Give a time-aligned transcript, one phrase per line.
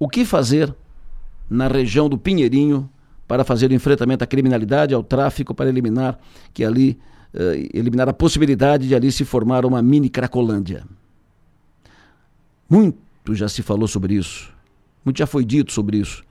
[0.00, 0.74] o que fazer
[1.48, 2.88] na região do Pinheirinho
[3.28, 6.18] para fazer o enfrentamento à criminalidade, ao tráfico, para eliminar
[6.54, 6.98] que ali
[7.34, 10.84] uh, eliminar a possibilidade de ali se formar uma mini Cracolândia.
[12.68, 12.98] Muito
[13.32, 14.52] já se falou sobre isso,
[15.04, 16.24] muito já foi dito sobre isso.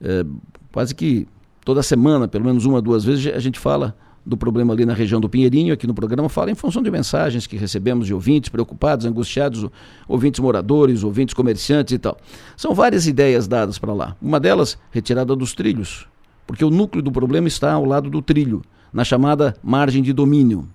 [0.00, 0.38] Uh,
[0.72, 1.28] quase que
[1.64, 3.96] toda semana, pelo menos uma, duas vezes, a gente fala
[4.26, 7.46] do problema ali na região do Pinheirinho, aqui no programa, fala em função de mensagens
[7.46, 9.64] que recebemos de ouvintes preocupados, angustiados,
[10.08, 12.18] ouvintes moradores, ouvintes comerciantes e tal.
[12.56, 14.16] São várias ideias dadas para lá.
[14.20, 16.08] Uma delas, retirada dos trilhos,
[16.44, 18.62] porque o núcleo do problema está ao lado do trilho,
[18.92, 20.68] na chamada margem de domínio.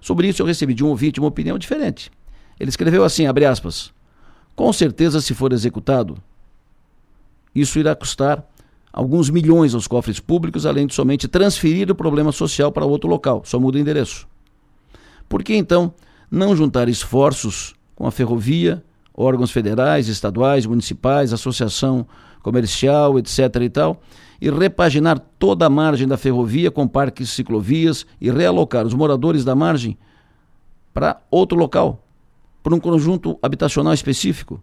[0.00, 2.10] Sobre isso eu recebi de um ouvinte uma opinião diferente.
[2.58, 3.92] Ele escreveu assim, abre aspas,
[4.56, 6.18] com certeza se for executado,
[7.54, 8.44] isso irá custar
[8.94, 13.42] alguns milhões aos cofres públicos, além de somente transferir o problema social para outro local,
[13.44, 14.28] só muda o endereço.
[15.28, 15.92] Por que então
[16.30, 22.06] não juntar esforços com a ferrovia, órgãos federais, estaduais, municipais, associação
[22.40, 23.40] comercial, etc.
[23.62, 24.00] e tal,
[24.40, 29.56] e repaginar toda a margem da ferrovia com parques ciclovias e realocar os moradores da
[29.56, 29.98] margem
[30.92, 32.06] para outro local,
[32.62, 34.62] para um conjunto habitacional específico,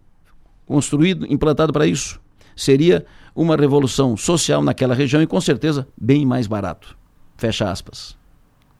[0.66, 2.22] construído, implantado para isso.
[2.56, 6.98] Seria uma revolução social naquela região e com certeza bem mais barato.
[7.38, 8.18] Fecha aspas.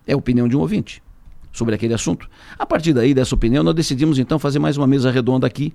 [0.06, 1.02] É a opinião de um ouvinte
[1.52, 2.30] sobre aquele assunto.
[2.58, 5.74] A partir daí, dessa opinião, nós decidimos então fazer mais uma mesa redonda aqui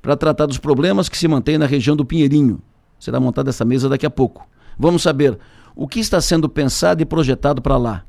[0.00, 2.60] para tratar dos problemas que se mantêm na região do Pinheirinho.
[2.98, 4.46] Será montada essa mesa daqui a pouco.
[4.78, 5.38] Vamos saber
[5.74, 8.04] o que está sendo pensado e projetado para lá.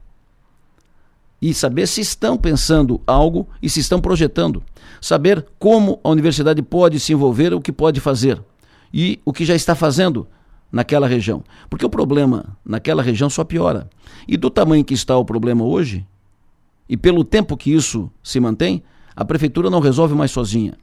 [1.42, 4.62] E saber se estão pensando algo e se estão projetando.
[5.00, 8.42] Saber como a universidade pode se envolver, o que pode fazer
[8.94, 10.28] e o que já está fazendo
[10.72, 11.44] naquela região.
[11.70, 13.90] Porque o problema naquela região só piora.
[14.28, 16.06] E do tamanho que está o problema hoje,
[16.88, 18.82] e pelo tempo que isso se mantém,
[19.16, 20.74] a prefeitura não resolve mais sozinha.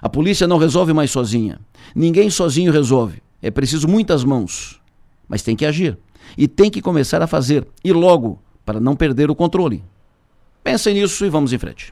[0.00, 1.60] A polícia não resolve mais sozinha.
[1.94, 3.22] Ninguém sozinho resolve.
[3.40, 4.80] É preciso muitas mãos.
[5.28, 5.96] Mas tem que agir.
[6.36, 7.66] E tem que começar a fazer.
[7.84, 9.84] E logo, para não perder o controle.
[10.64, 11.90] Pensem nisso e vamos em frente.